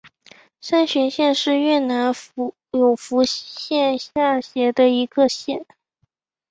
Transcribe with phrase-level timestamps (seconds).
[0.61, 2.11] 三岛县是越南
[2.71, 5.63] 永福省下辖的一个县。